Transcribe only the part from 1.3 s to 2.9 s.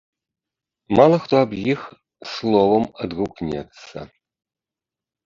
аб іх словам